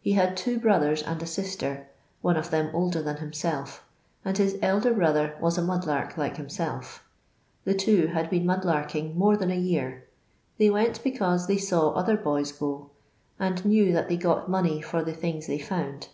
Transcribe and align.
He 0.00 0.12
had 0.12 0.38
two 0.38 0.58
brothers 0.58 1.02
and 1.02 1.22
a 1.22 1.26
sister, 1.26 1.88
one 2.22 2.38
of 2.38 2.48
them 2.48 2.70
older 2.74 3.02
than 3.02 3.18
himself; 3.18 3.84
and 4.24 4.38
his 4.38 4.54
dder 4.54 4.94
brother 4.94 5.36
was 5.38 5.58
a 5.58 5.62
mud 5.62 5.84
lark 5.84 6.16
like 6.16 6.38
himsell 6.38 6.80
The 7.64 7.74
two 7.74 8.06
had 8.06 8.30
been 8.30 8.46
mud 8.46 8.64
larking 8.64 9.18
more 9.18 9.36
than 9.36 9.50
a 9.50 9.58
year; 9.60 10.06
they 10.56 10.70
went 10.70 11.04
because 11.04 11.46
they 11.46 11.58
saw 11.58 11.90
other 11.90 12.16
boys 12.16 12.52
go, 12.52 12.88
and 13.38 13.62
knew 13.66 13.92
that 13.92 14.08
they 14.08 14.16
got 14.16 14.48
money 14.48 14.80
for 14.80 15.04
the 15.04 15.12
tlungs 15.12 15.46
they 15.46 15.58
found. 15.58 16.08